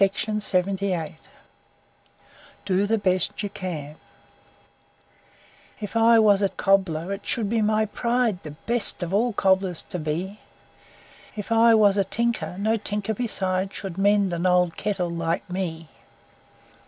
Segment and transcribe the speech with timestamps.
[0.03, 1.17] UNKNOWN
[2.65, 3.97] DO THE BEST YOU CAN
[5.79, 9.83] If I was a cobbler it should be my pride The best of all cobblers
[9.83, 10.39] to be;
[11.35, 15.87] If I was a tinker, no tinker beside Should mend an old kettle like me.